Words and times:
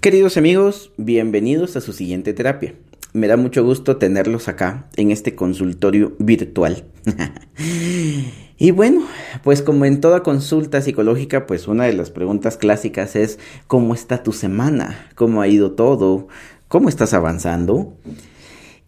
Queridos 0.00 0.36
amigos, 0.36 0.92
bienvenidos 0.96 1.76
a 1.76 1.80
su 1.80 1.92
siguiente 1.92 2.32
terapia. 2.32 2.74
Me 3.12 3.26
da 3.26 3.36
mucho 3.36 3.64
gusto 3.64 3.96
tenerlos 3.96 4.48
acá 4.48 4.88
en 4.96 5.10
este 5.10 5.34
consultorio 5.34 6.14
virtual. 6.18 6.84
y 8.58 8.70
bueno, 8.70 9.06
pues 9.42 9.62
como 9.62 9.84
en 9.84 10.00
toda 10.00 10.22
consulta 10.22 10.80
psicológica, 10.80 11.46
pues 11.46 11.68
una 11.68 11.84
de 11.84 11.92
las 11.92 12.10
preguntas 12.10 12.56
clásicas 12.56 13.16
es 13.16 13.38
¿cómo 13.66 13.94
está 13.94 14.22
tu 14.22 14.32
semana? 14.32 15.10
¿Cómo 15.16 15.42
ha 15.42 15.48
ido 15.48 15.72
todo? 15.72 16.28
¿Cómo 16.68 16.88
estás 16.88 17.12
avanzando? 17.12 17.96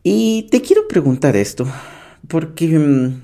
Y 0.03 0.49
te 0.51 0.63
quiero 0.63 0.89
preguntar 0.89 1.37
esto 1.37 1.67
porque 2.29 2.79
mm, 2.79 3.21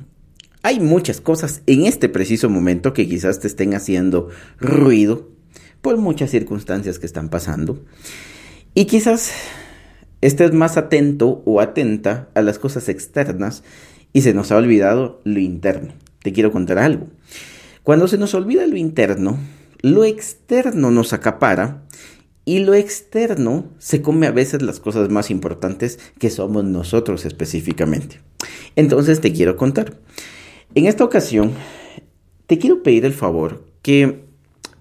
hay 0.62 0.80
muchas 0.80 1.20
cosas 1.20 1.62
en 1.66 1.86
este 1.86 2.08
preciso 2.08 2.50
momento 2.50 2.92
que 2.92 3.08
quizás 3.08 3.40
te 3.40 3.46
estén 3.46 3.74
haciendo 3.74 4.28
ruido 4.60 5.37
por 5.80 5.96
muchas 5.96 6.30
circunstancias 6.30 6.98
que 6.98 7.06
están 7.06 7.28
pasando. 7.28 7.84
Y 8.74 8.86
quizás 8.86 9.32
estés 10.20 10.52
más 10.52 10.76
atento 10.76 11.42
o 11.44 11.60
atenta 11.60 12.28
a 12.34 12.42
las 12.42 12.58
cosas 12.58 12.88
externas 12.88 13.62
y 14.12 14.22
se 14.22 14.34
nos 14.34 14.52
ha 14.52 14.56
olvidado 14.56 15.20
lo 15.24 15.38
interno. 15.40 15.94
Te 16.22 16.32
quiero 16.32 16.52
contar 16.52 16.78
algo. 16.78 17.08
Cuando 17.82 18.08
se 18.08 18.18
nos 18.18 18.34
olvida 18.34 18.66
lo 18.66 18.76
interno, 18.76 19.38
lo 19.80 20.04
externo 20.04 20.90
nos 20.90 21.12
acapara 21.12 21.84
y 22.44 22.60
lo 22.60 22.74
externo 22.74 23.66
se 23.78 24.02
come 24.02 24.26
a 24.26 24.32
veces 24.32 24.62
las 24.62 24.80
cosas 24.80 25.10
más 25.10 25.30
importantes 25.30 25.98
que 26.18 26.30
somos 26.30 26.64
nosotros 26.64 27.24
específicamente. 27.24 28.20
Entonces 28.74 29.20
te 29.20 29.32
quiero 29.32 29.56
contar. 29.56 29.98
En 30.74 30.86
esta 30.86 31.04
ocasión, 31.04 31.52
te 32.46 32.58
quiero 32.58 32.82
pedir 32.82 33.04
el 33.04 33.12
favor 33.12 33.64
que 33.82 34.27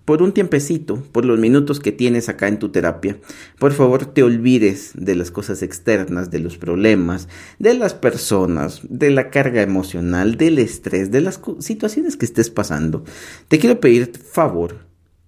por 0.08 0.24
un 0.24 0.32
tiempecito, 0.32 1.04
por 1.12 1.26
los 1.26 1.38
minutos 1.38 1.82
que 1.82 1.92
tienes 1.92 2.30
acá 2.30 2.48
en 2.48 2.60
tu 2.60 2.70
terapia, 2.70 3.18
por 3.60 3.74
favor 3.74 4.06
te 4.06 4.24
olvides 4.24 4.92
de 4.96 5.16
las 5.16 5.32
cosas 5.32 5.62
externas, 5.62 6.32
de 6.32 6.40
los 6.40 6.58
problemas, 6.58 7.28
de 7.60 7.74
las 7.74 7.94
personas, 7.94 8.80
de 8.88 9.12
la 9.12 9.30
carga 9.30 9.62
emocional, 9.62 10.38
del 10.38 10.60
estrés, 10.60 11.12
de 11.12 11.20
las 11.20 11.42
situaciones 11.60 12.16
que 12.16 12.24
estés 12.24 12.50
pasando. 12.50 13.04
Te 13.50 13.60
quiero 13.60 13.82
pedir 13.82 14.14
favor 14.32 14.78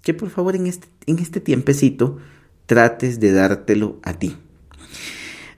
que 0.02 0.14
por 0.14 0.30
favor 0.30 0.56
en 0.56 0.66
este, 0.66 0.88
en 1.08 1.20
este 1.20 1.42
tiempecito 1.42 2.18
trates 2.66 3.20
de 3.20 3.34
dártelo 3.34 4.00
a 4.02 4.14
ti. 4.14 4.38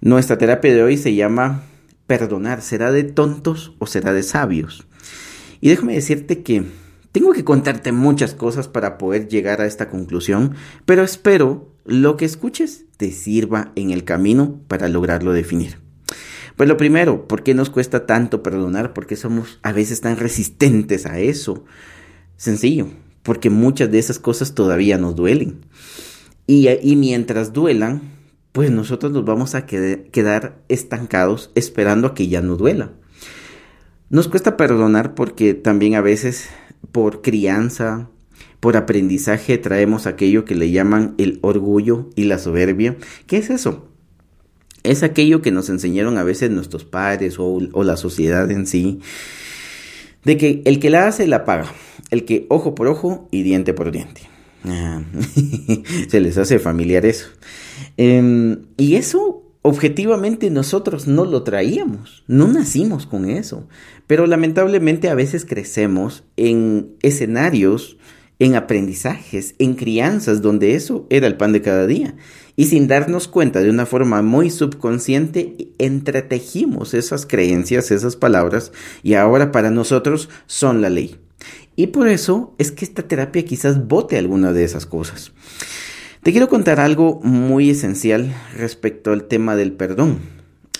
Nuestra 0.02 0.40
terapia 0.40 0.74
de 0.74 0.82
hoy 0.82 0.98
se 0.98 1.14
llama 1.14 1.62
perdonar. 2.08 2.64
¿Será 2.64 2.92
de 2.92 3.04
tontos 3.04 3.76
o 3.78 3.86
será 3.86 4.14
de 4.14 4.24
sabios? 4.24 4.88
Y 5.60 5.70
déjame 5.70 5.94
decirte 5.94 6.42
que 6.42 6.81
tengo 7.12 7.34
que 7.34 7.44
contarte 7.44 7.92
muchas 7.92 8.34
cosas 8.34 8.68
para 8.68 8.98
poder 8.98 9.28
llegar 9.28 9.62
a 9.62 9.66
esta 9.66 9.90
conclusión, 9.90 10.56
pero 10.86 11.04
espero 11.04 11.74
lo 11.86 12.16
que 12.16 12.26
escuches 12.26 12.86
te 12.98 13.12
sirva 13.12 13.72
en 13.76 13.92
el 13.92 14.04
camino 14.04 14.62
para 14.68 14.88
lograrlo 14.88 15.34
definir. 15.34 15.80
Pues 16.56 16.70
lo 16.70 16.78
primero, 16.78 17.28
¿por 17.28 17.44
qué 17.44 17.54
nos 17.54 17.70
cuesta 17.70 18.06
tanto 18.06 18.44
perdonar? 18.44 18.94
¿Por 18.94 19.08
qué 19.08 19.16
somos 19.16 19.60
a 19.64 19.72
veces 19.72 20.02
tan 20.02 20.18
resistentes 20.18 21.06
a 21.06 21.20
eso? 21.20 21.66
Sencillo, 22.38 22.88
porque 23.24 23.50
muchas 23.50 23.92
de 23.92 24.00
esas 24.00 24.20
cosas 24.20 24.54
todavía 24.54 24.98
nos 24.98 25.16
duelen. 25.16 25.66
Y, 26.48 26.70
y 26.70 26.96
mientras 26.96 27.54
duelan, 27.54 28.02
pues 28.52 28.70
nosotros 28.72 29.12
nos 29.12 29.26
vamos 29.26 29.56
a 29.56 29.66
quedar 29.66 30.62
estancados 30.68 31.52
esperando 31.56 32.08
a 32.08 32.14
que 32.14 32.28
ya 32.28 32.42
no 32.42 32.58
duela. 32.58 32.94
Nos 34.12 34.28
cuesta 34.28 34.58
perdonar 34.58 35.16
porque 35.16 35.54
también 35.54 35.96
a 35.96 36.02
veces 36.02 36.50
por 36.92 37.22
crianza, 37.22 38.10
por 38.60 38.76
aprendizaje 38.76 39.58
traemos 39.58 40.06
aquello 40.06 40.44
que 40.44 40.54
le 40.54 40.70
llaman 40.70 41.16
el 41.18 41.40
orgullo 41.42 42.10
y 42.18 42.26
la 42.26 42.38
soberbia. 42.38 42.98
¿Qué 43.26 43.38
es 43.38 43.50
eso? 43.50 43.88
Es 44.84 45.04
aquello 45.04 45.42
que 45.42 45.52
nos 45.52 45.70
enseñaron 45.70 46.18
a 46.18 46.24
veces 46.24 46.52
nuestros 46.52 46.84
padres 46.84 47.36
o, 47.40 47.62
la 47.84 47.96
sociedad 47.96 48.52
en 48.52 48.68
sí, 48.68 49.00
de 50.26 50.36
que 50.36 50.62
el 50.66 50.80
que 50.80 50.90
la 50.90 51.08
hace 51.08 51.26
la 51.26 51.46
paga, 51.46 51.72
el 52.10 52.26
que 52.26 52.48
ojo 52.50 52.76
por 52.76 52.88
ojo 52.88 53.30
y 53.32 53.44
diente 53.44 53.74
por 53.74 53.92
diente. 53.94 54.24
Ah, 54.66 55.04
se 56.10 56.20
les 56.20 56.38
hace 56.38 56.60
familiar 56.60 57.06
eso. 57.06 57.28
Em, 57.96 58.64
y 58.76 58.96
eso 58.96 59.41
objetivamente 59.62 60.50
nosotros 60.50 61.08
no 61.08 61.26
lo 61.26 61.44
traíamos, 61.44 62.24
no 62.28 62.48
nacimos 62.48 63.06
con 63.06 63.30
eso, 63.30 63.68
pero 64.08 64.26
lamentablemente 64.26 65.10
a 65.10 65.16
veces 65.16 65.46
crecemos 65.46 66.24
en 66.36 66.96
escenarios, 67.02 67.98
en 68.40 68.56
aprendizajes, 68.56 69.54
en 69.60 69.76
crianzas 69.76 70.42
donde 70.42 70.74
eso 70.74 71.06
era 71.12 71.28
el 71.28 71.38
pan 71.38 71.54
de 71.54 71.62
cada 71.62 71.86
día. 71.86 72.16
Y 72.56 72.66
sin 72.66 72.88
darnos 72.88 73.28
cuenta 73.28 73.62
de 73.62 73.70
una 73.70 73.86
forma 73.86 74.22
muy 74.24 74.50
subconsciente, 74.50 75.70
entretejimos 75.78 76.94
esas 76.94 77.26
creencias, 77.26 77.92
esas 77.92 78.16
palabras, 78.16 78.72
y 79.04 79.14
ahora 79.14 79.52
para 79.52 79.70
nosotros 79.70 80.28
son 80.48 80.82
la 80.82 80.90
ley. 80.90 81.18
Y 81.76 81.88
por 81.88 82.08
eso 82.08 82.54
es 82.58 82.72
que 82.72 82.84
esta 82.84 83.04
terapia 83.04 83.46
quizás 83.46 83.88
bote 83.88 84.18
alguna 84.18 84.54
de 84.54 84.64
esas 84.64 84.86
cosas. 84.86 85.32
Te 86.24 86.32
quiero 86.32 86.50
contar 86.50 86.80
algo 86.80 87.20
muy 87.24 87.72
esencial 87.72 88.32
respecto 88.56 89.12
al 89.12 89.24
tema 89.24 89.56
del 89.56 89.72
perdón. 89.74 90.20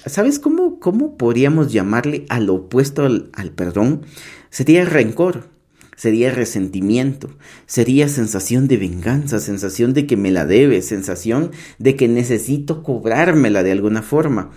¿Sabes 0.06 0.38
cómo, 0.38 0.80
cómo 0.80 1.18
podríamos 1.18 1.74
llamarle 1.74 2.26
al 2.30 2.48
opuesto 2.52 3.06
al, 3.06 3.52
perdón? 3.56 4.04
Sería 4.52 4.86
rencor, 4.86 5.50
sería 5.96 6.32
resentimiento, 6.32 7.36
sería 7.66 8.08
sensación 8.08 8.68
de 8.68 8.78
venganza, 8.78 9.40
sensación 9.40 9.96
de 9.96 10.06
que 10.06 10.16
me 10.16 10.30
la 10.30 10.46
debe, 10.46 10.84
sensación 10.84 11.50
de 11.80 11.96
que 11.96 12.08
necesito 12.08 12.84
cobrármela 12.84 13.64
de 13.64 13.72
alguna 13.72 14.04
forma. 14.04 14.52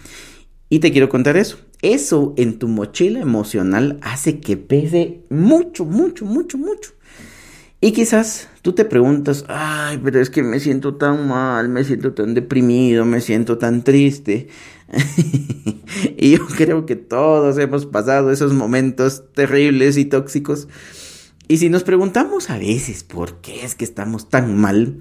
Y 0.69 0.81
te 0.81 0.93
quiero 0.93 1.09
contar 1.09 1.39
eso. 1.39 1.57
Eso 1.81 2.35
en 2.37 2.59
tu 2.59 2.69
mochila 2.69 3.21
emocional 3.21 3.99
hace 4.03 4.39
que 4.39 4.59
pese 4.59 5.23
mucho, 5.31 5.87
mucho, 5.87 6.27
mucho, 6.27 6.59
mucho. 6.59 6.93
Y 7.85 7.93
quizás 7.93 8.49
tú 8.63 8.73
te 8.73 8.87
preguntas, 8.87 9.45
ay, 9.47 10.01
pero 10.03 10.19
es 10.19 10.31
que 10.31 10.43
me 10.43 10.59
siento 10.59 10.95
tan 10.95 11.29
mal, 11.29 11.69
me 11.69 11.85
siento 11.85 12.15
tan 12.15 12.33
deprimido, 12.33 13.05
me 13.05 13.21
siento 13.21 13.59
tan 13.59 13.85
triste. 13.85 14.49
y 16.17 16.31
yo 16.31 16.47
creo 16.47 16.87
que 16.87 16.97
todos 16.97 17.59
hemos 17.59 17.85
pasado 17.85 18.31
esos 18.31 18.55
momentos 18.55 19.25
terribles 19.35 19.99
y 19.99 20.07
tóxicos. 20.07 20.67
Y 21.47 21.59
si 21.59 21.69
nos 21.69 21.83
preguntamos 21.83 22.49
a 22.49 22.57
veces 22.57 23.05
por 23.05 23.43
qué 23.43 23.67
es 23.67 23.75
que 23.75 23.85
estamos 23.85 24.31
tan 24.31 24.57
mal, 24.57 25.01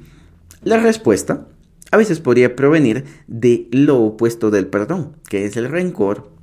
la 0.65 0.77
respuesta 0.77 1.47
a 1.89 1.95
veces 1.95 2.19
podría 2.19 2.53
provenir 2.53 3.05
de 3.27 3.69
lo 3.71 4.01
opuesto 4.01 4.51
del 4.51 4.67
perdón, 4.67 5.15
que 5.29 5.45
es 5.45 5.55
el 5.55 5.69
rencor, 5.69 6.33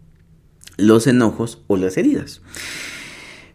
los 0.78 1.06
enojos 1.06 1.62
o 1.66 1.76
las 1.76 1.98
heridas. 1.98 2.40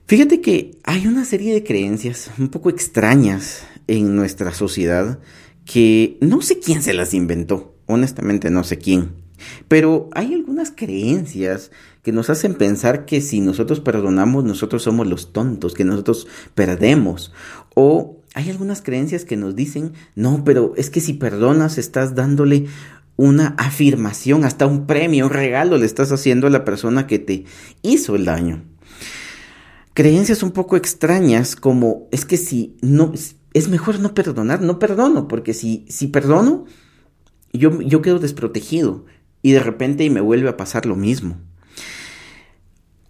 Fíjate 0.08 0.40
que 0.40 0.78
hay 0.84 1.08
una 1.08 1.26
serie 1.26 1.52
de 1.56 1.64
creencias 1.64 2.30
un 2.38 2.50
poco 2.50 2.70
extrañas 2.70 3.64
en 3.88 4.16
nuestra 4.16 4.54
sociedad 4.54 5.18
que 5.66 6.20
no 6.22 6.44
sé 6.44 6.60
quién 6.60 6.84
se 6.84 6.94
las 6.94 7.16
inventó, 7.16 7.74
honestamente 7.88 8.52
no 8.52 8.64
sé 8.64 8.78
quién, 8.78 9.14
pero 9.68 10.12
hay 10.14 10.36
algunas 10.36 10.70
creencias 10.70 11.72
que 12.04 12.12
nos 12.12 12.30
hacen 12.30 12.54
pensar 12.54 13.06
que 13.06 13.20
si 13.20 13.42
nosotros 13.42 13.80
perdonamos, 13.80 14.44
nosotros 14.44 14.84
somos 14.84 15.08
los 15.08 15.34
tontos, 15.34 15.74
que 15.74 15.86
nosotros 15.86 16.28
perdemos. 16.54 17.34
O 17.74 18.22
hay 18.36 18.52
algunas 18.52 18.84
creencias 18.84 19.26
que 19.26 19.38
nos 19.38 19.56
dicen, 19.56 19.94
no, 20.14 20.44
pero 20.44 20.74
es 20.78 20.92
que 20.92 21.02
si 21.02 21.14
perdonas 21.14 21.80
estás 21.80 22.14
dándole 22.14 22.68
una 23.16 23.56
afirmación, 23.58 24.46
hasta 24.46 24.68
un 24.68 24.86
premio, 24.86 25.26
un 25.26 25.32
regalo 25.32 25.80
le 25.80 25.88
estás 25.88 26.12
haciendo 26.12 26.46
a 26.46 26.52
la 26.52 26.64
persona 26.64 27.08
que 27.08 27.18
te 27.18 27.46
hizo 27.82 28.16
el 28.16 28.26
daño 28.26 28.75
creencias 29.96 30.44
un 30.44 30.52
poco 30.52 30.76
extrañas 30.76 31.56
como 31.56 32.08
es 32.12 32.26
que 32.26 32.38
si 32.38 32.76
no 32.82 33.14
es 33.54 33.70
mejor 33.70 34.02
no 34.02 34.14
perdonar, 34.14 34.62
no 34.62 34.78
perdono, 34.78 35.30
porque 35.30 35.54
si, 35.54 35.86
si 35.88 36.08
perdono, 36.08 36.66
yo, 37.54 37.82
yo 37.82 38.02
quedo 38.02 38.20
desprotegido 38.20 39.06
y 39.42 39.54
de 39.54 39.62
repente 39.62 40.08
me 40.10 40.20
vuelve 40.20 40.50
a 40.50 40.58
pasar 40.58 40.86
lo 40.86 40.98
mismo. 40.98 41.38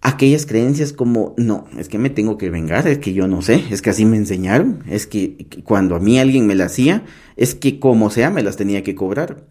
Aquellas 0.00 0.46
creencias 0.46 0.92
como, 0.92 1.34
no, 1.36 1.66
es 1.76 1.88
que 1.88 1.98
me 1.98 2.10
tengo 2.10 2.38
que 2.38 2.50
vengar, 2.50 2.86
es 2.86 2.98
que 2.98 3.12
yo 3.12 3.26
no 3.26 3.42
sé, 3.42 3.64
es 3.70 3.82
que 3.82 3.90
así 3.90 4.04
me 4.04 4.16
enseñaron, 4.16 4.84
es 4.88 5.08
que 5.08 5.48
cuando 5.64 5.96
a 5.96 6.00
mí 6.00 6.20
alguien 6.20 6.46
me 6.46 6.54
la 6.54 6.66
hacía, 6.66 7.04
es 7.34 7.56
que 7.56 7.80
como 7.80 8.10
sea 8.10 8.30
me 8.30 8.44
las 8.44 8.56
tenía 8.56 8.84
que 8.84 8.94
cobrar. 8.94 9.44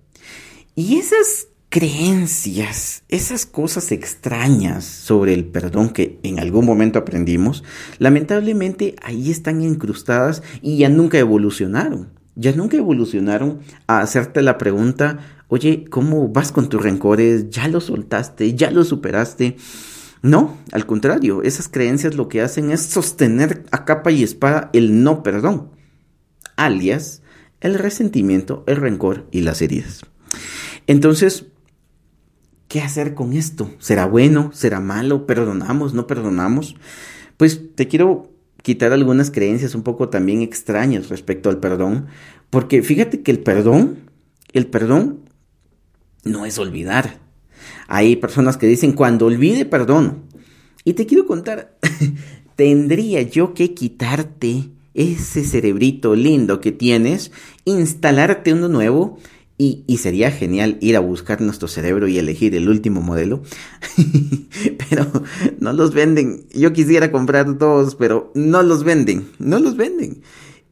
Y 0.74 0.96
esas 0.96 1.50
creencias, 1.76 3.04
esas 3.10 3.46
cosas 3.46 3.92
extrañas 3.92 4.86
sobre 4.86 5.34
el 5.34 5.44
perdón 5.44 5.90
que 5.90 6.22
en 6.24 6.40
algún 6.40 6.66
momento 6.66 7.00
aprendimos, 7.00 7.66
lamentablemente 8.00 8.96
ahí 9.04 9.30
están 9.30 9.62
incrustadas 9.62 10.42
y 10.62 10.78
ya 10.78 10.88
nunca 10.88 11.18
evolucionaron. 11.18 12.14
Ya 12.38 12.54
nunca 12.54 12.78
evolucionaron 12.78 13.60
a 13.88 14.00
hacerte 14.00 14.42
la 14.42 14.58
pregunta, 14.58 15.20
oye, 15.50 15.84
¿cómo 15.90 16.30
vas 16.30 16.54
con 16.54 16.70
tus 16.70 16.82
rencores? 16.82 17.50
¿Ya 17.50 17.68
lo 17.68 17.82
soltaste? 17.82 18.54
¿Ya 18.54 18.72
lo 18.72 18.86
superaste? 18.86 19.58
No, 20.22 20.58
al 20.72 20.86
contrario, 20.86 21.42
esas 21.44 21.68
creencias 21.68 22.16
lo 22.16 22.30
que 22.30 22.40
hacen 22.40 22.72
es 22.72 22.84
sostener 22.84 23.66
a 23.72 23.84
capa 23.84 24.12
y 24.12 24.24
espada 24.24 24.70
el 24.72 25.04
no 25.04 25.24
perdón, 25.24 25.72
alias 26.56 27.22
el 27.60 27.74
resentimiento, 27.74 28.64
el 28.66 28.78
rencor 28.78 29.28
y 29.30 29.42
las 29.42 29.62
heridas. 29.62 30.06
Entonces, 30.88 31.48
¿qué 32.76 32.82
hacer 32.82 33.14
con 33.14 33.32
esto? 33.32 33.72
¿Será 33.80 34.06
bueno? 34.06 34.52
¿Será 34.54 34.82
malo? 34.82 35.26
¿Perdonamos? 35.26 35.94
¿No 35.94 36.08
perdonamos? 36.08 36.76
Pues 37.38 37.74
te 37.74 37.88
quiero 37.88 38.34
quitar 38.64 38.92
algunas 38.92 39.32
creencias 39.32 39.76
un 39.76 39.84
poco 39.84 40.10
también 40.10 40.42
extrañas 40.42 41.08
respecto 41.08 41.50
al 41.50 41.62
perdón, 41.62 42.08
porque 42.50 42.84
fíjate 42.84 43.22
que 43.22 43.32
el 43.32 43.40
perdón, 43.40 44.00
el 44.52 44.68
perdón 44.68 45.22
no 46.26 46.46
es 46.46 46.60
olvidar. 46.60 47.22
Hay 47.88 48.18
personas 48.18 48.58
que 48.58 48.68
dicen, 48.68 48.92
cuando 48.92 49.28
olvide, 49.28 49.64
perdono. 49.64 50.24
Y 50.84 50.96
te 50.96 51.06
quiero 51.06 51.26
contar, 51.26 51.78
tendría 52.58 53.22
yo 53.22 53.54
que 53.54 53.74
quitarte 53.74 54.70
ese 54.94 55.46
cerebrito 55.46 56.14
lindo 56.14 56.60
que 56.60 56.74
tienes, 56.74 57.32
instalarte 57.64 58.52
uno 58.52 58.68
nuevo 58.68 59.18
y, 59.58 59.98
sería 59.98 60.32
genial 60.32 60.78
ir 60.82 60.98
a 60.98 61.00
buscar 61.00 61.40
nuestro 61.40 61.70
cerebro 61.70 62.10
y 62.10 62.18
elegir 62.18 62.56
el 62.56 62.68
último 62.68 63.02
modelo. 63.02 63.42
pero 64.90 65.10
no 65.60 65.72
los 65.72 65.94
venden. 65.94 66.46
Yo 66.54 66.74
quisiera 66.74 67.10
comprar 67.10 67.58
dos, 67.58 67.96
pero 67.96 68.34
no 68.36 68.64
los 68.64 68.84
venden. 68.84 69.30
No 69.40 69.60
los 69.60 69.78
venden. 69.78 70.22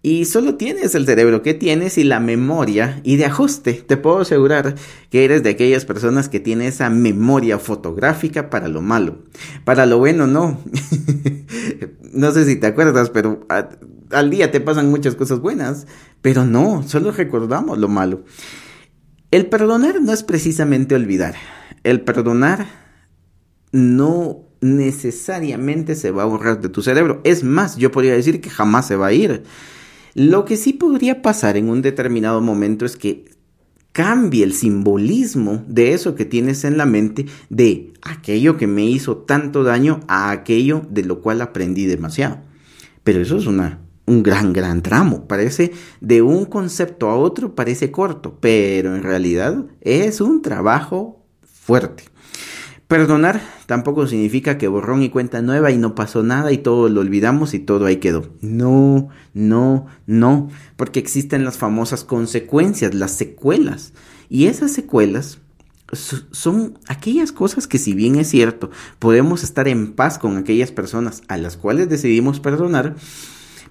Y 0.01 0.25
solo 0.25 0.55
tienes 0.55 0.95
el 0.95 1.05
cerebro 1.05 1.41
que 1.41 1.53
tienes 1.53 1.97
y 1.97 2.03
la 2.03 2.19
memoria 2.19 2.99
y 3.05 3.15
de 3.15 3.23
ajuste. 3.23 3.73
Te 3.73 3.95
puedo 3.95 4.19
asegurar 4.19 4.75
que 5.09 5.23
eres 5.23 5.43
de 5.43 5.51
aquellas 5.51 5.85
personas 5.85 6.27
que 6.27 6.41
tiene 6.41 6.67
esa 6.67 6.89
memoria 6.89 7.59
fotográfica 7.59 8.49
para 8.49 8.67
lo 8.67 8.81
malo. 8.81 9.19
Para 9.63 9.85
lo 9.85 9.99
bueno 9.99 10.27
no. 10.27 10.59
no 12.11 12.31
sé 12.33 12.43
si 12.43 12.57
te 12.57 12.67
acuerdas, 12.67 13.11
pero 13.11 13.47
al 14.11 14.29
día 14.29 14.51
te 14.51 14.59
pasan 14.59 14.89
muchas 14.89 15.15
cosas 15.15 15.39
buenas. 15.39 15.87
Pero 16.21 16.45
no, 16.45 16.83
solo 16.85 17.11
recordamos 17.11 17.77
lo 17.77 17.87
malo. 17.87 18.25
El 19.33 19.47
perdonar 19.47 19.99
no 19.99 20.13
es 20.13 20.21
precisamente 20.21 20.93
olvidar. 20.93 21.33
El 21.83 22.01
perdonar 22.01 22.67
no 23.71 24.43
necesariamente 24.61 25.95
se 25.95 26.11
va 26.11 26.21
a 26.21 26.27
borrar 26.27 26.61
de 26.61 26.69
tu 26.69 26.83
cerebro. 26.83 27.19
Es 27.23 27.43
más, 27.43 27.75
yo 27.77 27.91
podría 27.91 28.13
decir 28.13 28.41
que 28.41 28.51
jamás 28.51 28.87
se 28.87 28.95
va 28.95 29.07
a 29.07 29.13
ir. 29.13 29.41
Lo 30.13 30.45
que 30.45 30.55
sí 30.55 30.73
podría 30.73 31.23
pasar 31.23 31.57
en 31.57 31.69
un 31.69 31.81
determinado 31.81 32.41
momento 32.41 32.85
es 32.85 32.95
que 32.95 33.25
cambie 33.91 34.43
el 34.43 34.53
simbolismo 34.53 35.63
de 35.67 35.93
eso 35.93 36.13
que 36.13 36.25
tienes 36.25 36.63
en 36.63 36.77
la 36.77 36.85
mente, 36.85 37.25
de 37.49 37.91
aquello 38.03 38.55
que 38.55 38.67
me 38.67 38.85
hizo 38.85 39.17
tanto 39.17 39.63
daño 39.63 40.01
a 40.07 40.29
aquello 40.29 40.85
de 40.91 41.05
lo 41.05 41.21
cual 41.21 41.41
aprendí 41.41 41.87
demasiado. 41.87 42.37
Pero 43.03 43.19
eso 43.19 43.37
es 43.37 43.47
una, 43.47 43.79
un 44.05 44.23
gran, 44.23 44.53
gran 44.53 44.81
tramo. 44.81 45.27
Parece 45.27 45.73
de 46.01 46.21
un 46.21 46.45
concepto 46.45 47.09
a 47.09 47.15
otro, 47.15 47.55
parece 47.55 47.91
corto, 47.91 48.37
pero 48.39 48.95
en 48.95 49.03
realidad 49.03 49.65
es 49.81 50.21
un 50.21 50.41
trabajo 50.41 51.23
fuerte. 51.41 52.03
Perdonar 52.87 53.41
tampoco 53.65 54.05
significa 54.05 54.57
que 54.57 54.67
borrón 54.67 55.01
y 55.01 55.09
cuenta 55.09 55.41
nueva 55.41 55.71
y 55.71 55.77
no 55.77 55.95
pasó 55.95 56.21
nada 56.21 56.51
y 56.51 56.59
todo 56.59 56.89
lo 56.89 57.01
olvidamos 57.01 57.53
y 57.53 57.59
todo 57.59 57.85
ahí 57.85 57.97
quedó. 57.97 58.29
No, 58.41 59.09
no, 59.33 59.87
no, 60.05 60.49
porque 60.75 60.99
existen 60.99 61.43
las 61.43 61.57
famosas 61.57 62.03
consecuencias, 62.03 62.93
las 62.93 63.11
secuelas. 63.11 63.93
Y 64.29 64.45
esas 64.45 64.71
secuelas 64.71 65.39
son 66.31 66.77
aquellas 66.87 67.31
cosas 67.31 67.67
que 67.67 67.77
si 67.77 67.93
bien 67.93 68.15
es 68.15 68.29
cierto, 68.29 68.69
podemos 68.99 69.43
estar 69.43 69.67
en 69.67 69.93
paz 69.93 70.19
con 70.19 70.37
aquellas 70.37 70.71
personas 70.71 71.23
a 71.27 71.37
las 71.37 71.57
cuales 71.57 71.89
decidimos 71.89 72.39
perdonar, 72.39 72.95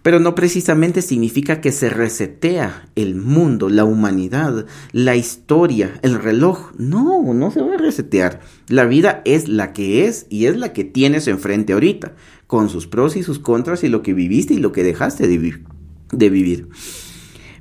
pero 0.02 0.18
no 0.18 0.34
precisamente 0.34 1.00
significa 1.00 1.60
que 1.60 1.70
se 1.70 1.88
resetea 1.88 2.88
el 2.96 3.14
mundo, 3.14 3.68
la 3.68 3.84
humanidad, 3.84 4.66
la 4.90 5.14
historia, 5.14 6.00
el 6.02 6.20
reloj. 6.20 6.72
No, 6.76 7.32
no 7.32 7.50
se 7.52 7.62
va 7.62 7.74
a 7.74 7.78
resetear. 7.78 8.40
La 8.68 8.84
vida 8.84 9.22
es 9.24 9.48
la 9.48 9.72
que 9.72 10.06
es 10.06 10.26
y 10.28 10.46
es 10.46 10.56
la 10.56 10.72
que 10.72 10.82
tienes 10.84 11.28
enfrente 11.28 11.72
ahorita, 11.72 12.14
con 12.48 12.68
sus 12.68 12.88
pros 12.88 13.16
y 13.16 13.22
sus 13.22 13.38
contras 13.38 13.84
y 13.84 13.88
lo 13.88 14.02
que 14.02 14.12
viviste 14.12 14.54
y 14.54 14.58
lo 14.58 14.72
que 14.72 14.82
dejaste 14.82 15.28
de, 15.28 15.62
de 16.10 16.30
vivir. 16.30 16.68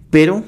Pero 0.10 0.44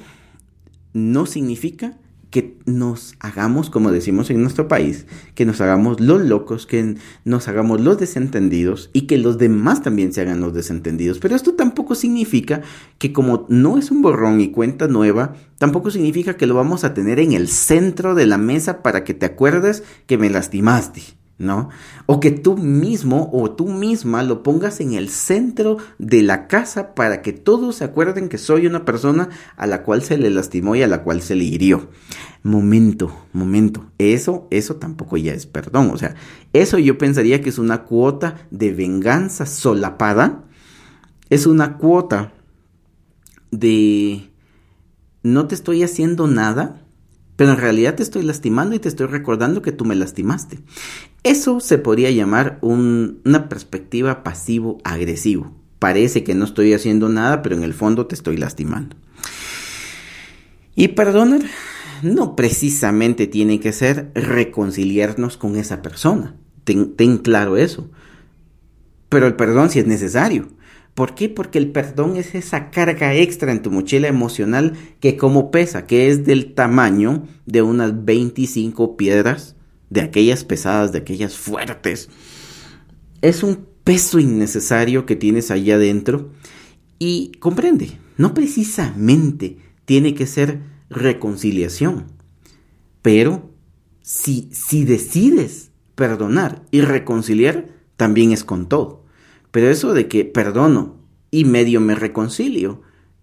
no 0.94 1.28
significa 1.28 1.98
que 2.34 2.58
nos 2.66 3.14
hagamos, 3.20 3.70
como 3.70 3.92
decimos 3.92 4.32
en 4.32 4.42
nuestro 4.42 4.68
país, 4.68 5.06
que 5.36 5.46
nos 5.46 5.62
hagamos 5.62 6.00
los 6.00 6.20
locos, 6.20 6.66
que 6.66 6.96
nos 7.26 7.48
hagamos 7.48 7.80
los 7.80 8.00
desentendidos 8.00 8.90
y 8.92 9.02
que 9.02 9.20
los 9.20 9.38
demás 9.38 9.84
también 9.84 10.12
se 10.12 10.22
hagan 10.22 10.42
los 10.42 10.52
desentendidos. 10.52 11.20
Pero 11.20 11.36
esto 11.36 11.54
tampoco 11.54 11.94
significa 11.94 12.64
que 12.98 13.14
como 13.14 13.46
no 13.50 13.78
es 13.78 13.92
un 13.92 14.02
borrón 14.02 14.42
y 14.42 14.50
cuenta 14.50 14.88
nueva, 14.88 15.36
tampoco 15.60 15.92
significa 15.92 16.36
que 16.36 16.48
lo 16.48 16.56
vamos 16.56 16.84
a 16.84 16.96
tener 16.96 17.20
en 17.20 17.34
el 17.34 17.50
centro 17.50 18.16
de 18.16 18.26
la 18.26 18.40
mesa 18.40 18.82
para 18.82 19.04
que 19.04 19.14
te 19.14 19.28
acuerdes 19.28 19.84
que 20.08 20.18
me 20.18 20.32
lastimaste. 20.32 21.04
¿No? 21.44 21.70
O 22.06 22.20
que 22.20 22.32
tú 22.32 22.58
mismo 22.58 23.30
o 23.34 23.52
tú 23.52 23.68
misma 23.68 24.24
lo 24.24 24.42
pongas 24.42 24.80
en 24.80 24.94
el 24.94 25.10
centro 25.10 25.78
de 26.00 26.22
la 26.24 26.48
casa 26.48 26.96
para 26.96 27.22
que 27.22 27.34
todos 27.34 27.76
se 27.76 27.84
acuerden 27.84 28.30
que 28.30 28.38
soy 28.38 28.66
una 28.66 28.86
persona 28.86 29.30
a 29.56 29.68
la 29.68 29.84
cual 29.84 30.02
se 30.02 30.18
le 30.18 30.30
lastimó 30.30 30.76
y 30.76 30.82
a 30.82 30.88
la 30.88 31.04
cual 31.04 31.22
se 31.22 31.36
le 31.36 31.44
hirió. 31.44 31.90
Momento, 32.42 33.26
momento. 33.32 33.86
Eso, 33.98 34.48
eso 34.50 34.76
tampoco 34.76 35.18
ya 35.18 35.34
es 35.34 35.46
perdón. 35.46 35.92
O 35.94 35.98
sea, 35.98 36.16
eso 36.54 36.78
yo 36.78 36.98
pensaría 36.98 37.42
que 37.42 37.50
es 37.50 37.60
una 37.60 37.84
cuota 37.84 38.36
de 38.52 38.72
venganza 38.74 39.46
solapada. 39.46 40.44
Es 41.30 41.46
una 41.46 41.78
cuota 41.78 42.34
de 43.52 44.30
no 45.24 45.48
te 45.48 45.56
estoy 45.56 45.84
haciendo 45.84 46.28
nada, 46.28 46.83
pero 47.36 47.52
en 47.52 47.58
realidad 47.58 47.96
te 47.96 48.04
estoy 48.04 48.24
lastimando 48.24 48.76
y 48.76 48.80
te 48.80 48.90
estoy 48.90 49.08
recordando 49.08 49.62
que 49.62 49.72
tú 49.72 49.86
me 49.86 49.96
lastimaste. 49.96 50.60
Eso 51.24 51.60
se 51.60 51.78
podría 51.78 52.12
llamar 52.12 52.60
una 52.62 53.50
perspectiva 53.50 54.24
pasivo-agresivo. 54.24 55.52
Parece 55.80 56.24
que 56.24 56.36
no 56.36 56.46
estoy 56.46 56.74
haciendo 56.74 57.10
nada, 57.10 57.42
pero 57.42 57.56
en 57.56 57.64
el 57.64 57.74
fondo 57.74 58.06
te 58.06 58.16
estoy 58.16 58.38
lastimando. 58.38 58.96
Y 60.76 60.90
perdonar 60.90 61.42
no 62.04 62.36
precisamente 62.36 63.28
tiene 63.28 63.60
que 63.60 63.72
ser 63.72 64.12
reconciliarnos 64.14 65.38
con 65.38 65.56
esa 65.56 65.82
persona. 65.82 66.36
Ten, 66.64 67.18
claro 67.18 67.58
eso. 67.58 67.90
Pero 69.10 69.28
el 69.28 69.36
perdón 69.36 69.70
sí 69.70 69.80
es 69.80 69.88
necesario. 69.88 70.50
¿Por 70.94 71.16
qué? 71.16 71.28
Porque 71.28 71.58
el 71.58 71.72
perdón 71.72 72.18
es 72.18 72.36
esa 72.36 72.70
carga 72.70 73.16
extra 73.16 73.52
en 73.52 73.64
tu 73.64 73.72
mochila 73.72 74.08
emocional 74.08 74.74
que 75.00 75.18
como 75.18 75.50
pesa, 75.50 75.88
que 75.88 76.08
es 76.10 76.26
del 76.26 76.54
tamaño 76.54 77.28
de 77.46 77.64
unas 77.64 78.06
25 78.06 78.96
piedras, 78.96 79.56
de 79.90 80.02
aquellas 80.02 80.44
pesadas, 80.44 80.92
de 80.92 81.00
aquellas 81.00 81.36
fuertes. 81.36 82.10
Es 83.22 83.42
un 83.42 83.66
peso 83.84 84.20
innecesario 84.20 85.06
que 85.06 85.16
tienes 85.16 85.50
ahí 85.50 85.72
adentro 85.72 86.32
y 87.00 87.32
comprende, 87.40 87.98
no 88.18 88.34
precisamente 88.34 89.58
tiene 89.86 90.14
que 90.14 90.28
ser 90.28 90.62
reconciliación, 90.90 92.06
pero 93.02 93.52
si, 94.02 94.50
si 94.52 94.86
decides 94.86 95.72
perdonar 95.96 96.64
y 96.72 96.82
reconciliar, 96.82 97.70
también 97.98 98.32
es 98.32 98.44
con 98.44 98.68
todo. 98.68 99.03
Pero 99.54 99.70
eso 99.70 99.94
de 99.94 100.08
que 100.08 100.26
perdono 100.26 100.96
y 101.30 101.46
medio 101.46 101.80
me 101.80 101.94
reconcilio 101.94 102.82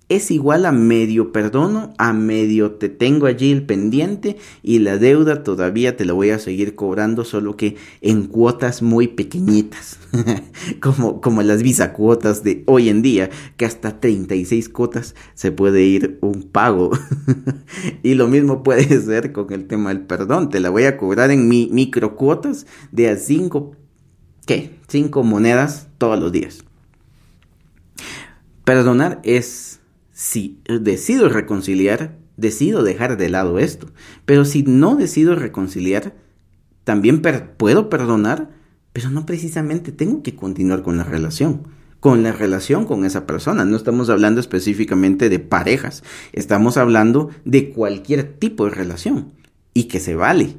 es 0.08 0.30
igual 0.30 0.64
a 0.64 0.70
medio 0.70 1.32
perdono, 1.32 1.92
a 1.98 2.12
medio 2.12 2.70
te 2.70 2.88
tengo 2.88 3.26
allí 3.26 3.50
el 3.50 3.66
pendiente 3.66 4.36
y 4.62 4.78
la 4.78 4.96
deuda 4.96 5.42
todavía 5.42 5.96
te 5.96 6.04
la 6.04 6.12
voy 6.12 6.30
a 6.30 6.38
seguir 6.38 6.76
cobrando, 6.76 7.24
solo 7.24 7.56
que 7.56 7.74
en 8.00 8.28
cuotas 8.28 8.80
muy 8.80 9.08
pequeñitas, 9.08 9.98
como, 10.80 11.20
como 11.20 11.42
las 11.42 11.64
cuotas 11.90 12.44
de 12.44 12.62
hoy 12.66 12.90
en 12.90 13.02
día, 13.02 13.28
que 13.56 13.64
hasta 13.64 13.98
36 13.98 14.68
cuotas 14.68 15.16
se 15.34 15.50
puede 15.50 15.82
ir 15.82 16.18
un 16.20 16.44
pago. 16.44 16.92
y 18.04 18.14
lo 18.14 18.28
mismo 18.28 18.62
puede 18.62 19.00
ser 19.02 19.32
con 19.32 19.52
el 19.52 19.66
tema 19.66 19.88
del 19.88 20.02
perdón, 20.02 20.48
te 20.48 20.60
la 20.60 20.70
voy 20.70 20.84
a 20.84 20.96
cobrar 20.96 21.32
en 21.32 21.48
mi 21.48 21.68
micro 21.72 22.14
cuotas 22.14 22.66
de 22.92 23.08
a 23.08 23.16
5 23.16 23.76
¿qué? 24.50 24.80
Cinco 24.88 25.22
monedas 25.22 25.86
todos 25.96 26.18
los 26.18 26.32
días. 26.32 26.64
Perdonar 28.64 29.20
es, 29.22 29.78
si 30.12 30.58
decido 30.66 31.28
reconciliar, 31.28 32.18
decido 32.36 32.82
dejar 32.82 33.16
de 33.16 33.28
lado 33.28 33.60
esto. 33.60 33.92
Pero 34.24 34.44
si 34.44 34.64
no 34.64 34.96
decido 34.96 35.36
reconciliar, 35.36 36.16
también 36.82 37.22
puedo 37.58 37.88
perdonar, 37.88 38.50
pero 38.92 39.10
no 39.10 39.24
precisamente 39.24 39.92
tengo 39.92 40.24
que 40.24 40.34
continuar 40.34 40.82
con 40.82 40.96
la 40.96 41.04
relación. 41.04 41.68
Con 42.00 42.24
la 42.24 42.32
relación 42.32 42.86
con 42.86 43.04
esa 43.04 43.26
persona. 43.26 43.64
No 43.64 43.76
estamos 43.76 44.10
hablando 44.10 44.40
específicamente 44.40 45.28
de 45.28 45.38
parejas. 45.38 46.02
Estamos 46.32 46.76
hablando 46.76 47.30
de 47.44 47.70
cualquier 47.70 48.24
tipo 48.24 48.64
de 48.64 48.72
relación. 48.72 49.32
Y 49.74 49.84
que 49.84 50.00
se 50.00 50.16
vale 50.16 50.56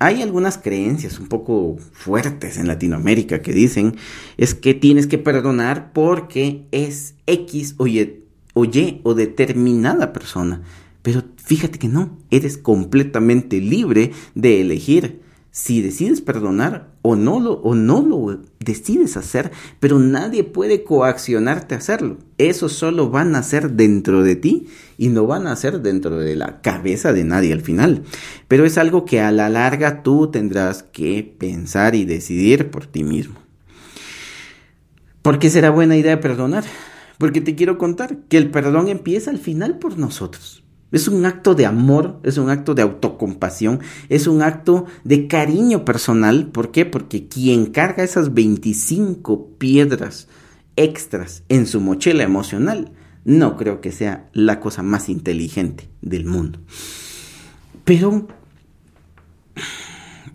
hay 0.00 0.22
algunas 0.22 0.56
creencias 0.56 1.20
un 1.20 1.28
poco 1.28 1.76
fuertes 1.92 2.56
en 2.56 2.66
Latinoamérica 2.66 3.42
que 3.42 3.52
dicen 3.52 3.96
es 4.38 4.54
que 4.54 4.72
tienes 4.72 5.06
que 5.06 5.18
perdonar 5.18 5.92
porque 5.92 6.64
es 6.72 7.14
X 7.26 7.74
o 7.76 7.86
Y, 7.86 8.24
o 8.54 9.14
determinada 9.14 10.12
persona. 10.14 10.62
Pero 11.02 11.22
fíjate 11.36 11.78
que 11.78 11.88
no, 11.88 12.18
eres 12.30 12.56
completamente 12.56 13.60
libre 13.60 14.12
de 14.34 14.62
elegir 14.62 15.20
si 15.50 15.82
decides 15.82 16.22
perdonar 16.22 16.88
o 17.02 17.14
no 17.14 17.38
lo 17.38 17.52
o 17.60 17.74
no 17.74 18.00
lo 18.00 18.40
decides 18.62 19.16
hacer, 19.16 19.50
pero 19.80 19.98
nadie 19.98 20.44
puede 20.44 20.84
coaccionarte 20.84 21.74
a 21.74 21.78
hacerlo. 21.78 22.18
Eso 22.36 22.68
solo 22.68 23.10
van 23.10 23.34
a 23.34 23.42
ser 23.42 23.72
dentro 23.72 24.22
de 24.22 24.36
ti 24.36 24.68
y 24.98 25.08
no 25.08 25.26
van 25.26 25.46
a 25.46 25.56
ser 25.56 25.80
dentro 25.80 26.18
de 26.18 26.36
la 26.36 26.60
cabeza 26.60 27.14
de 27.14 27.24
nadie 27.24 27.54
al 27.54 27.62
final. 27.62 28.02
Pero 28.48 28.66
es 28.66 28.76
algo 28.76 29.06
que 29.06 29.20
a 29.20 29.32
la 29.32 29.48
larga 29.48 30.02
tú 30.02 30.30
tendrás 30.30 30.82
que 30.82 31.34
pensar 31.38 31.94
y 31.94 32.04
decidir 32.04 32.70
por 32.70 32.86
ti 32.86 33.02
mismo. 33.02 33.40
¿Por 35.22 35.38
qué 35.38 35.48
será 35.48 35.70
buena 35.70 35.96
idea 35.96 36.20
perdonar? 36.20 36.64
Porque 37.18 37.40
te 37.40 37.54
quiero 37.54 37.78
contar 37.78 38.18
que 38.28 38.36
el 38.36 38.50
perdón 38.50 38.88
empieza 38.88 39.30
al 39.30 39.38
final 39.38 39.78
por 39.78 39.98
nosotros. 39.98 40.59
Es 40.92 41.08
un 41.08 41.24
acto 41.24 41.54
de 41.54 41.66
amor, 41.66 42.20
es 42.24 42.38
un 42.38 42.50
acto 42.50 42.74
de 42.74 42.82
autocompasión, 42.82 43.80
es 44.08 44.26
un 44.26 44.42
acto 44.42 44.86
de 45.04 45.28
cariño 45.28 45.84
personal. 45.84 46.46
¿Por 46.48 46.72
qué? 46.72 46.84
Porque 46.84 47.28
quien 47.28 47.66
carga 47.66 48.02
esas 48.02 48.34
25 48.34 49.56
piedras 49.58 50.28
extras 50.76 51.44
en 51.48 51.66
su 51.66 51.80
mochila 51.80 52.22
emocional, 52.22 52.92
no 53.24 53.56
creo 53.56 53.80
que 53.80 53.92
sea 53.92 54.28
la 54.32 54.60
cosa 54.60 54.82
más 54.82 55.08
inteligente 55.08 55.88
del 56.00 56.24
mundo. 56.24 56.58
Pero 57.84 58.28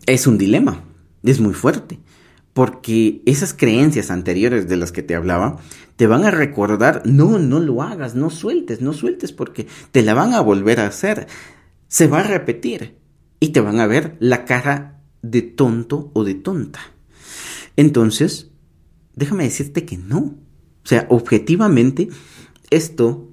es 0.05 0.27
un 0.27 0.38
dilema, 0.38 0.83
es 1.24 1.39
muy 1.39 1.53
fuerte 1.53 2.00
porque 2.55 3.21
esas 3.25 3.53
creencias 3.53 4.09
anteriores 4.09 4.69
de 4.69 4.77
las 4.77 4.93
que 4.93 5.03
te 5.03 5.13
hablaba 5.13 5.57
te 5.95 6.07
van 6.07 6.25
a 6.25 6.31
recordar, 6.31 7.03
no, 7.05 7.39
no 7.39 7.59
lo 7.59 7.81
hagas, 7.81 8.15
no 8.15 8.29
sueltes, 8.29 8.81
no 8.81 8.93
sueltes 8.93 9.31
porque 9.31 9.67
te 9.91 10.01
la 10.01 10.13
van 10.13 10.33
a 10.33 10.41
volver 10.41 10.79
a 10.79 10.87
hacer, 10.87 11.27
se 11.87 12.07
va 12.07 12.19
a 12.19 12.23
repetir 12.23 12.97
y 13.39 13.49
te 13.49 13.61
van 13.61 13.79
a 13.79 13.87
ver 13.87 14.17
la 14.19 14.45
cara 14.45 15.01
de 15.21 15.41
tonto 15.41 16.11
o 16.13 16.23
de 16.23 16.35
tonta. 16.35 16.79
Entonces, 17.77 18.51
déjame 19.15 19.45
decirte 19.45 19.85
que 19.85 19.97
no. 19.97 20.19
O 20.19 20.87
sea, 20.87 21.07
objetivamente, 21.09 22.09
esto 22.69 23.29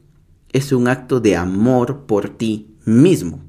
es 0.52 0.72
un 0.72 0.88
acto 0.88 1.20
de 1.20 1.36
amor 1.36 2.06
por 2.06 2.30
ti 2.30 2.76
mismo. 2.84 3.40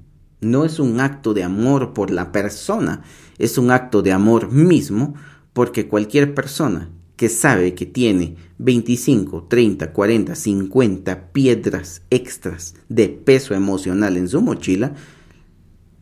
No 0.42 0.66
es 0.66 0.80
un 0.80 1.00
acto 1.00 1.34
de 1.34 1.44
amor 1.44 1.94
por 1.94 2.12
la 2.12 2.32
persona, 2.32 3.04
es 3.38 3.58
un 3.58 3.72
acto 3.72 4.02
de 4.02 4.12
amor 4.12 4.52
mismo 4.52 5.14
porque 5.54 5.88
cualquier 5.88 6.34
persona 6.34 6.90
que 7.24 7.30
sabe 7.30 7.74
que 7.74 7.86
tiene 7.86 8.36
25, 8.58 9.44
30, 9.44 9.94
40, 9.94 10.36
50 10.36 11.32
piedras 11.32 12.02
extras 12.10 12.76
de 12.90 13.08
peso 13.08 13.54
emocional 13.54 14.18
en 14.18 14.28
su 14.28 14.42
mochila, 14.42 14.94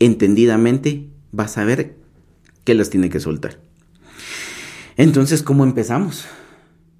entendidamente 0.00 1.06
va 1.38 1.44
a 1.44 1.48
saber 1.48 1.94
que 2.64 2.74
las 2.74 2.90
tiene 2.90 3.08
que 3.08 3.20
soltar. 3.20 3.60
Entonces, 4.96 5.44
¿cómo 5.44 5.62
empezamos? 5.62 6.24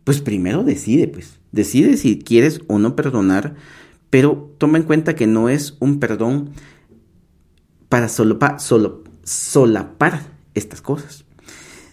Pues 0.04 0.20
primero 0.20 0.62
decide, 0.62 1.08
pues. 1.08 1.40
Decide 1.50 1.96
si 1.96 2.20
quieres 2.20 2.60
o 2.68 2.78
no 2.78 2.94
perdonar, 2.94 3.56
pero 4.08 4.54
toma 4.58 4.78
en 4.78 4.84
cuenta 4.84 5.16
que 5.16 5.26
no 5.26 5.48
es 5.48 5.76
un 5.80 5.98
perdón 5.98 6.50
para 7.88 8.08
solo, 8.08 8.38
solapar 9.24 10.22
estas 10.54 10.80
cosas 10.80 11.24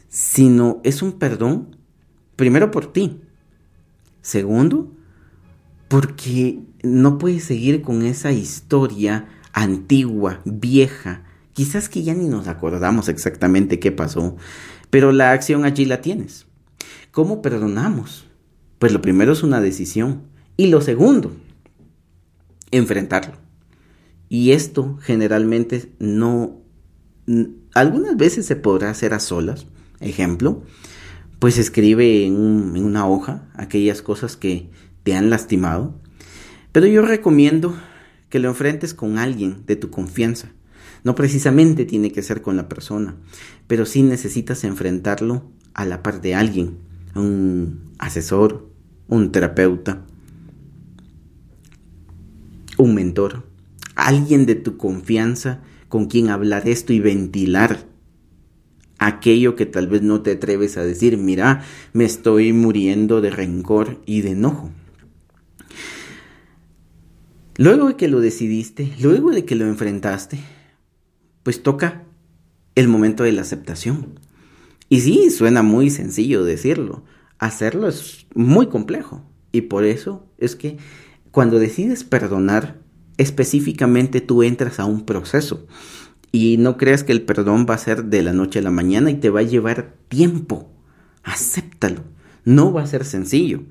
sino 0.09 0.81
es 0.83 1.01
un 1.03 1.13
perdón, 1.13 1.77
primero 2.39 2.71
por 2.71 2.93
ti, 2.93 3.19
segundo, 4.21 4.89
porque 5.89 6.61
no 6.83 7.17
puedes 7.17 7.43
seguir 7.43 7.81
con 7.81 8.01
esa 8.03 8.31
historia 8.31 9.27
antigua, 9.51 10.39
vieja, 10.45 11.25
quizás 11.51 11.89
que 11.89 12.01
ya 12.01 12.13
ni 12.13 12.29
nos 12.29 12.47
acordamos 12.47 13.09
exactamente 13.09 13.81
qué 13.81 13.91
pasó, 13.91 14.37
pero 14.89 15.11
la 15.11 15.33
acción 15.33 15.65
allí 15.65 15.83
la 15.83 15.99
tienes. 15.99 16.45
¿Cómo 17.11 17.41
perdonamos? 17.41 18.25
Pues 18.79 18.93
lo 18.93 19.01
primero 19.01 19.33
es 19.33 19.43
una 19.43 19.59
decisión 19.59 20.21
y 20.55 20.67
lo 20.67 20.79
segundo, 20.79 21.35
enfrentarlo. 22.71 23.33
Y 24.29 24.53
esto 24.53 24.97
generalmente 25.01 25.91
no, 25.99 26.61
algunas 27.73 28.15
veces 28.15 28.45
se 28.45 28.55
podrá 28.55 28.91
hacer 28.91 29.13
a 29.13 29.19
solas, 29.19 29.65
ejemplo, 29.99 30.63
pues 31.39 31.57
escribe 31.57 32.25
en, 32.25 32.35
una 32.35 33.07
hoja 33.07 33.47
aquellas 33.55 34.01
cosas 34.01 34.35
que 34.35 34.69
te 35.03 35.15
han 35.15 35.29
lastimado. 35.29 35.95
Pero 36.71 36.85
yo 36.85 37.01
recomiendo 37.01 37.75
que 38.29 38.39
lo 38.39 38.49
enfrentes 38.49 38.93
con 38.93 39.17
alguien 39.17 39.63
de 39.65 39.75
tu 39.75 39.89
confianza. 39.89 40.49
No 41.03 41.15
precisamente 41.15 41.85
tiene 41.85 42.11
que 42.11 42.21
ser 42.21 42.41
con 42.41 42.57
la 42.57 42.67
persona, 42.67 43.15
pero 43.67 43.85
sí 43.85 44.03
necesitas 44.03 44.65
enfrentarlo 44.65 45.43
a 45.73 45.85
la 45.85 46.03
par 46.03 46.21
de 46.21 46.35
alguien, 46.35 46.77
un 47.15 47.93
asesor, 47.99 48.69
un 49.07 49.31
terapeuta, 49.31 50.05
un 52.77 52.95
mentor, 52.95 53.47
alguien 53.95 54.45
de 54.45 54.55
tu 54.55 54.75
confianza 54.75 55.61
con 55.87 56.07
quien 56.07 56.29
hablar 56.29 56.67
esto 56.67 56.91
y 56.91 56.99
ventilar 56.99 57.88
aquello 58.99 59.55
que 59.55 59.65
tal 59.65 59.87
vez 59.87 60.01
no 60.01 60.21
te 60.21 60.33
atreves 60.33 60.77
a 60.77 60.83
decir, 60.83 61.17
mira, 61.17 61.63
me 61.93 62.05
estoy 62.05 62.53
muriendo 62.53 63.21
de 63.21 63.31
rencor 63.31 64.01
y 64.05 64.21
de 64.21 64.31
enojo. 64.31 64.69
Luego 67.57 67.87
de 67.87 67.95
que 67.95 68.07
lo 68.07 68.21
decidiste, 68.21 68.93
luego 69.01 69.31
de 69.31 69.43
que 69.43 69.55
lo 69.55 69.65
enfrentaste, 69.65 70.39
pues 71.43 71.63
toca 71.63 72.03
el 72.75 72.87
momento 72.87 73.23
de 73.23 73.31
la 73.31 73.41
aceptación. 73.41 74.19
Y 74.87 75.01
sí, 75.01 75.29
suena 75.29 75.61
muy 75.61 75.89
sencillo 75.89 76.43
decirlo, 76.43 77.03
hacerlo 77.37 77.87
es 77.87 78.27
muy 78.33 78.67
complejo. 78.67 79.23
Y 79.51 79.61
por 79.61 79.83
eso 79.83 80.25
es 80.37 80.55
que 80.55 80.77
cuando 81.31 81.59
decides 81.59 82.03
perdonar, 82.03 82.79
específicamente 83.17 84.21
tú 84.21 84.43
entras 84.43 84.79
a 84.79 84.85
un 84.85 85.05
proceso. 85.05 85.67
Y 86.31 86.57
no 86.57 86.77
creas 86.77 87.03
que 87.03 87.11
el 87.11 87.23
perdón 87.23 87.65
va 87.69 87.75
a 87.75 87.79
ser 87.79 88.05
de 88.05 88.21
la 88.21 88.33
noche 88.33 88.59
a 88.59 88.61
la 88.61 88.71
mañana 88.71 89.09
y 89.09 89.15
te 89.15 89.29
va 89.29 89.39
a 89.39 89.43
llevar 89.43 89.95
tiempo. 90.09 90.69
Acéptalo. 91.23 92.03
No 92.45 92.71
va 92.71 92.83
a 92.83 92.87
ser 92.87 93.03
sencillo. 93.03 93.63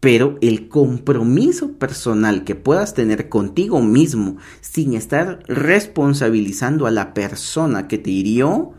Pero 0.00 0.38
el 0.42 0.68
compromiso 0.68 1.72
personal 1.72 2.44
que 2.44 2.54
puedas 2.54 2.94
tener 2.94 3.28
contigo 3.28 3.80
mismo 3.80 4.36
sin 4.60 4.94
estar 4.94 5.42
responsabilizando 5.48 6.86
a 6.86 6.90
la 6.90 7.14
persona 7.14 7.88
que 7.88 7.98
te 7.98 8.10
hirió, 8.10 8.72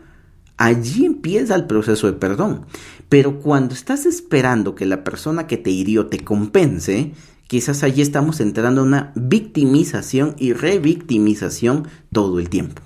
allí 0.56 1.04
empieza 1.04 1.56
el 1.56 1.66
proceso 1.66 2.06
de 2.06 2.12
perdón. 2.14 2.66
Pero 3.08 3.40
cuando 3.40 3.74
estás 3.74 4.06
esperando 4.06 4.74
que 4.74 4.86
la 4.86 5.04
persona 5.04 5.46
que 5.46 5.56
te 5.56 5.70
hirió 5.70 6.06
te 6.06 6.20
compense, 6.20 7.12
quizás 7.48 7.82
allí 7.82 8.02
estamos 8.02 8.40
entrando 8.40 8.82
en 8.82 8.88
una 8.88 9.12
victimización 9.16 10.36
y 10.38 10.52
revictimización 10.52 11.88
todo 12.12 12.38
el 12.38 12.48
tiempo 12.48 12.82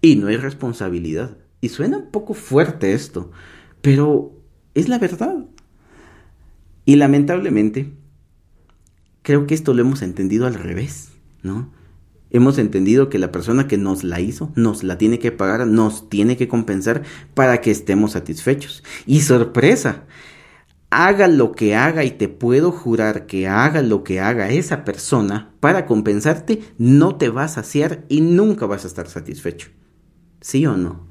y 0.00 0.16
no 0.16 0.28
hay 0.28 0.36
responsabilidad. 0.36 1.36
Y 1.60 1.70
suena 1.70 1.98
un 1.98 2.10
poco 2.10 2.34
fuerte 2.34 2.92
esto, 2.92 3.30
pero 3.82 4.32
es 4.74 4.88
la 4.88 4.98
verdad. 4.98 5.46
Y 6.84 6.96
lamentablemente, 6.96 7.92
creo 9.22 9.46
que 9.46 9.54
esto 9.54 9.74
lo 9.74 9.82
hemos 9.82 10.02
entendido 10.02 10.46
al 10.46 10.54
revés, 10.54 11.10
¿no? 11.42 11.72
Hemos 12.30 12.58
entendido 12.58 13.08
que 13.08 13.18
la 13.18 13.32
persona 13.32 13.66
que 13.66 13.78
nos 13.78 14.04
la 14.04 14.20
hizo 14.20 14.52
nos 14.54 14.82
la 14.82 14.98
tiene 14.98 15.18
que 15.18 15.32
pagar, 15.32 15.66
nos 15.66 16.10
tiene 16.10 16.36
que 16.36 16.46
compensar 16.46 17.02
para 17.34 17.60
que 17.60 17.70
estemos 17.70 18.12
satisfechos. 18.12 18.84
Y 19.06 19.22
sorpresa, 19.22 20.04
haga 20.90 21.26
lo 21.28 21.52
que 21.52 21.74
haga 21.74 22.04
y 22.04 22.10
te 22.10 22.28
puedo 22.28 22.70
jurar 22.70 23.26
que 23.26 23.48
haga 23.48 23.82
lo 23.82 24.04
que 24.04 24.20
haga 24.20 24.50
esa 24.50 24.84
persona 24.84 25.54
para 25.60 25.86
compensarte, 25.86 26.60
no 26.76 27.16
te 27.16 27.30
vas 27.30 27.52
a 27.52 27.62
saciar 27.62 28.04
y 28.08 28.20
nunca 28.20 28.66
vas 28.66 28.84
a 28.84 28.88
estar 28.88 29.08
satisfecho. 29.08 29.70
¿Sí 30.40 30.66
o 30.66 30.76
no? 30.76 31.08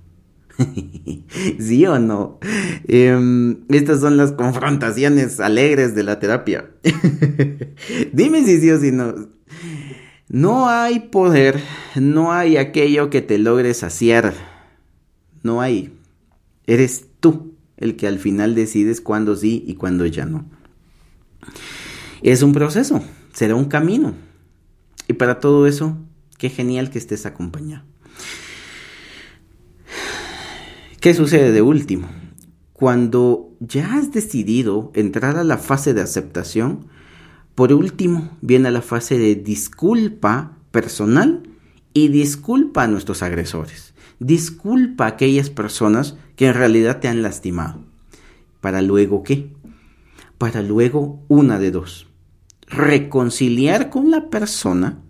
¿Sí 1.60 1.86
o 1.86 2.00
no? 2.00 2.40
Em, 2.88 3.58
estas 3.70 4.00
son 4.00 4.18
las 4.18 4.32
confrontaciones 4.32 5.40
alegres 5.40 5.96
de 5.96 6.04
la 6.04 6.20
terapia. 6.20 6.70
Dime 8.14 8.44
si 8.44 8.60
sí 8.60 8.72
o 8.72 8.80
si 8.80 8.92
no. 8.92 9.14
No 10.30 10.68
hay 10.68 11.00
poder, 11.00 11.62
no 11.96 12.34
hay 12.34 12.58
aquello 12.58 13.10
que 13.10 13.22
te 13.22 13.38
logre 13.38 13.74
saciar. 13.74 14.34
No 15.44 15.62
hay. 15.62 15.94
Eres 16.66 17.06
tú 17.20 17.54
el 17.78 17.96
que 17.96 18.08
al 18.08 18.20
final 18.20 18.56
decides 18.56 19.00
cuándo 19.00 19.36
sí 19.36 19.64
y 19.66 19.76
cuándo 19.76 20.06
ya 20.06 20.26
no. 20.26 20.46
Es 22.22 22.42
un 22.42 22.52
proceso, 22.52 23.04
será 23.32 23.56
un 23.56 23.66
camino. 23.66 24.16
Y 25.08 25.14
para 25.14 25.40
todo 25.40 25.68
eso, 25.68 25.98
qué 26.38 26.50
genial 26.50 26.90
que 26.90 26.98
estés 26.98 27.26
acompañado. 27.26 27.86
¿Qué 31.00 31.14
sucede 31.14 31.52
de 31.52 31.62
último? 31.62 32.08
Cuando 32.74 33.56
ya 33.60 33.96
has 33.96 34.12
decidido 34.12 34.92
entrar 34.96 35.38
a 35.38 35.44
la 35.44 35.58
fase 35.58 35.94
de 35.94 36.02
aceptación, 36.02 36.88
Por 37.58 37.74
último, 37.74 38.38
viene 38.42 38.70
la 38.70 38.84
fase 38.84 39.18
de 39.18 39.34
disculpa 39.34 40.60
personal 40.70 41.42
y 41.92 42.10
disculpa 42.10 42.84
a 42.84 42.88
nuestros 42.88 43.24
agresores. 43.24 43.96
Disculpa 44.20 45.06
a 45.06 45.08
aquellas 45.08 45.50
personas 45.50 46.18
que 46.36 46.46
en 46.46 46.54
realidad 46.54 47.00
te 47.00 47.08
han 47.08 47.24
lastimado. 47.24 47.80
¿Para 48.62 48.84
luego 48.84 49.24
qué? 49.24 49.56
Para 50.38 50.62
luego 50.62 51.24
una 51.30 51.58
de 51.58 51.72
dos. 51.72 52.06
Reconciliar 52.68 53.90
con 53.90 54.12
la 54.12 54.30
persona 54.30 55.02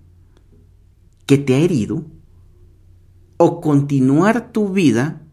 que 1.25 1.38
te 1.38 1.56
ha 1.56 1.60
herido 1.60 2.06
o 3.36 3.60
continuar 3.60 4.53
tu 4.53 4.70
vida 4.70 5.26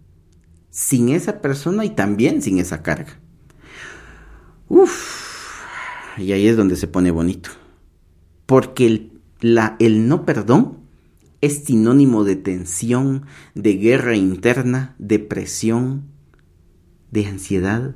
sin 0.75 1.11
esa 1.11 1.41
persona 1.41 1.85
y 1.85 1.91
también 1.91 2.43
sin 2.43 2.59
esa 2.59 2.83
carga. 2.83 3.21
Y 6.19 6.33
ahí 6.33 6.49
es 6.49 6.57
donde 6.57 6.75
se 6.75 6.89
pone 6.89 7.13
bonito. 7.13 7.51
Porque 8.45 8.87
el, 8.87 9.21
el 9.79 10.09
no 10.09 10.27
perdón 10.27 10.79
es 11.41 11.63
sinónimo 11.65 12.25
de 12.25 12.35
tensión, 12.35 13.25
de 13.55 13.75
guerra 13.75 14.17
interna, 14.17 14.97
depresión, 14.99 16.07
de 17.13 17.27
ansiedad, 17.27 17.95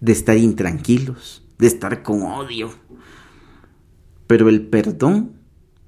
de 0.00 0.12
estar 0.12 0.36
intranquilos, 0.36 1.42
de 1.58 1.68
estar 1.68 2.02
con 2.02 2.20
odio. 2.20 2.70
Pero 4.26 4.50
el 4.50 4.66
perdón 4.66 5.36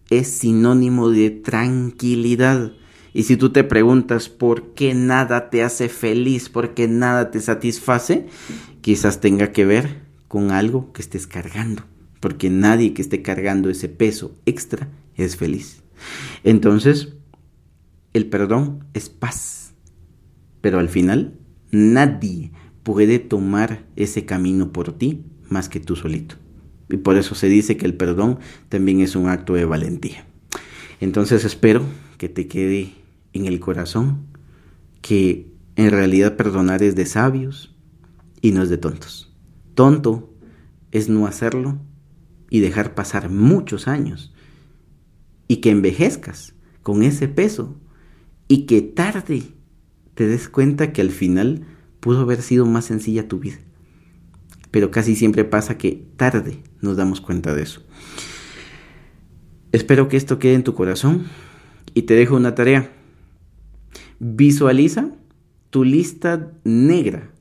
es 0.08 0.28
sinónimo 0.28 1.10
de 1.10 1.28
tranquilidad. 1.28 2.72
Y 3.14 3.24
si 3.24 3.36
tú 3.36 3.50
te 3.50 3.64
preguntas 3.64 4.28
por 4.28 4.74
qué 4.74 4.94
nada 4.94 5.50
te 5.50 5.62
hace 5.62 5.88
feliz, 5.88 6.48
por 6.48 6.74
qué 6.74 6.88
nada 6.88 7.30
te 7.30 7.40
satisface, 7.40 8.26
quizás 8.80 9.20
tenga 9.20 9.52
que 9.52 9.66
ver 9.66 10.02
con 10.28 10.50
algo 10.50 10.92
que 10.92 11.02
estés 11.02 11.26
cargando, 11.26 11.84
porque 12.20 12.48
nadie 12.48 12.94
que 12.94 13.02
esté 13.02 13.20
cargando 13.20 13.68
ese 13.68 13.88
peso 13.88 14.34
extra 14.46 14.88
es 15.16 15.36
feliz. 15.36 15.82
Entonces, 16.42 17.14
el 18.14 18.26
perdón 18.26 18.84
es 18.94 19.10
paz, 19.10 19.74
pero 20.60 20.78
al 20.78 20.88
final 20.88 21.38
nadie 21.70 22.52
puede 22.82 23.18
tomar 23.18 23.84
ese 23.96 24.24
camino 24.24 24.72
por 24.72 24.92
ti 24.92 25.24
más 25.48 25.68
que 25.68 25.80
tú 25.80 25.96
solito. 25.96 26.36
Y 26.88 26.96
por 26.98 27.16
eso 27.16 27.34
se 27.34 27.48
dice 27.48 27.76
que 27.76 27.86
el 27.86 27.94
perdón 27.94 28.38
también 28.68 29.00
es 29.00 29.16
un 29.16 29.28
acto 29.28 29.54
de 29.54 29.64
valentía. 29.64 30.26
Entonces 31.00 31.44
espero 31.44 31.82
que 32.18 32.28
te 32.28 32.46
quede 32.48 32.92
en 33.32 33.46
el 33.46 33.60
corazón 33.60 34.26
que 35.00 35.52
en 35.76 35.90
realidad 35.90 36.36
perdonar 36.36 36.82
es 36.82 36.94
de 36.94 37.06
sabios 37.06 37.74
y 38.40 38.52
no 38.52 38.62
es 38.62 38.70
de 38.70 38.78
tontos. 38.78 39.34
Tonto 39.74 40.34
es 40.90 41.08
no 41.08 41.26
hacerlo 41.26 41.78
y 42.50 42.60
dejar 42.60 42.94
pasar 42.94 43.30
muchos 43.30 43.88
años 43.88 44.32
y 45.48 45.56
que 45.56 45.70
envejezcas 45.70 46.54
con 46.82 47.02
ese 47.02 47.28
peso 47.28 47.76
y 48.48 48.66
que 48.66 48.82
tarde 48.82 49.42
te 50.14 50.26
des 50.26 50.48
cuenta 50.48 50.92
que 50.92 51.00
al 51.00 51.10
final 51.10 51.64
pudo 52.00 52.20
haber 52.20 52.42
sido 52.42 52.66
más 52.66 52.84
sencilla 52.84 53.28
tu 53.28 53.38
vida 53.38 53.58
pero 54.72 54.90
casi 54.90 55.14
siempre 55.14 55.44
pasa 55.44 55.78
que 55.78 56.02
tarde 56.16 56.58
nos 56.80 56.96
damos 56.96 57.20
cuenta 57.20 57.54
de 57.54 57.62
eso. 57.62 57.82
Espero 59.70 60.08
que 60.08 60.16
esto 60.16 60.40
quede 60.40 60.54
en 60.54 60.64
tu 60.64 60.74
corazón 60.74 61.26
y 61.94 62.02
te 62.02 62.14
dejo 62.14 62.34
una 62.34 62.54
tarea. 62.54 62.90
Visualiza 64.24 65.10
tu 65.70 65.82
lista 65.82 66.52
negra 66.62 67.32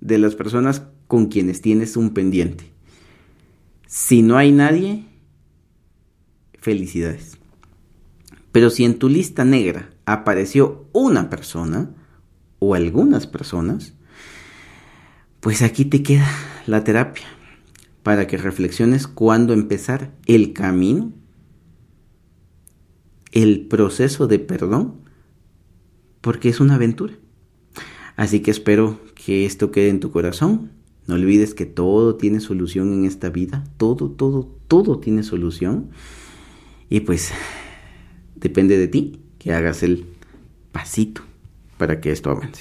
de 0.00 0.18
las 0.18 0.36
personas 0.36 0.84
con 1.08 1.26
quienes 1.26 1.60
tienes 1.60 1.96
un 1.96 2.10
pendiente. 2.10 2.70
Si 3.88 4.22
no 4.22 4.36
hay 4.36 4.52
nadie, 4.52 5.04
felicidades. 6.60 7.38
Pero 8.52 8.70
si 8.70 8.84
en 8.84 9.00
tu 9.00 9.08
lista 9.08 9.44
negra 9.44 9.90
apareció 10.04 10.86
una 10.92 11.28
persona 11.28 11.90
o 12.60 12.76
algunas 12.76 13.26
personas, 13.26 13.94
pues 15.40 15.60
aquí 15.60 15.84
te 15.86 16.04
queda 16.04 16.28
la 16.68 16.84
terapia 16.84 17.26
para 18.04 18.28
que 18.28 18.36
reflexiones 18.36 19.08
cuándo 19.08 19.54
empezar 19.54 20.12
el 20.26 20.52
camino, 20.52 21.12
el 23.32 23.66
proceso 23.66 24.28
de 24.28 24.38
perdón, 24.38 25.05
porque 26.26 26.48
es 26.48 26.58
una 26.58 26.74
aventura. 26.74 27.14
Así 28.16 28.40
que 28.40 28.50
espero 28.50 28.98
que 29.14 29.46
esto 29.46 29.70
quede 29.70 29.90
en 29.90 30.00
tu 30.00 30.10
corazón. 30.10 30.72
No 31.06 31.14
olvides 31.14 31.54
que 31.54 31.66
todo 31.66 32.16
tiene 32.16 32.40
solución 32.40 32.92
en 32.92 33.04
esta 33.04 33.28
vida. 33.28 33.62
Todo, 33.76 34.10
todo, 34.10 34.50
todo 34.66 34.98
tiene 34.98 35.22
solución. 35.22 35.90
Y 36.90 36.98
pues 36.98 37.30
depende 38.34 38.76
de 38.76 38.88
ti 38.88 39.20
que 39.38 39.52
hagas 39.52 39.84
el 39.84 40.04
pasito 40.72 41.22
para 41.78 42.00
que 42.00 42.10
esto 42.10 42.32
avance. 42.32 42.54